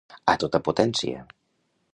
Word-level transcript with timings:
A 0.31 0.33
tota 0.43 0.61
potència. 0.69 1.23